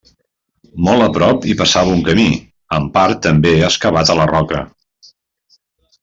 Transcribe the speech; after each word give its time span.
Molt 0.87 1.05
a 1.07 1.09
prop 1.17 1.43
hi 1.49 1.55
passava 1.59 1.91
un 1.97 2.01
camí, 2.09 2.25
en 2.81 2.87
part 2.97 3.21
també 3.29 3.51
excavat 3.71 4.13
a 4.15 4.19
la 4.21 4.25
roca. 4.35 4.63